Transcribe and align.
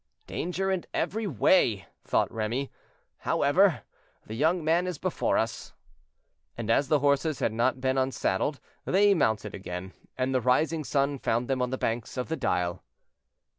"Danger 0.25 0.81
every 0.95 1.27
way," 1.27 1.85
thought 2.03 2.31
Remy; 2.31 2.71
"however, 3.19 3.83
the 4.25 4.33
young 4.33 4.63
man 4.63 4.87
is 4.87 4.97
before 4.97 5.37
us." 5.37 5.73
And 6.57 6.71
as 6.71 6.87
the 6.87 7.01
horses 7.01 7.37
had 7.37 7.53
not 7.53 7.79
been 7.79 7.99
unsaddled, 7.99 8.59
they 8.83 9.13
mounted 9.13 9.53
again, 9.53 9.93
and 10.17 10.33
the 10.33 10.41
rising 10.41 10.83
sun 10.83 11.19
found 11.19 11.47
them 11.47 11.61
on 11.61 11.69
the 11.69 11.77
banks 11.77 12.17
of 12.17 12.29
the 12.29 12.35
Dyle. 12.35 12.81